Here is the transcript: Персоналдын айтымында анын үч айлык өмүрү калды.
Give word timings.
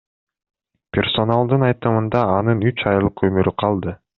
Персоналдын 0.97 1.67
айтымында 1.69 2.25
анын 2.39 2.67
үч 2.71 2.85
айлык 2.95 3.25
өмүрү 3.29 3.57
калды. 3.65 3.99